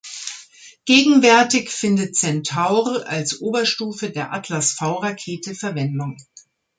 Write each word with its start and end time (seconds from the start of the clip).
Gegenwärtig 0.85 1.69
findet 1.69 2.15
Centaur 2.15 3.07
als 3.07 3.39
Oberstufe 3.39 4.09
der 4.09 4.33
Atlas-V-Rakete 4.33 5.53
Verwendung. 5.53 6.17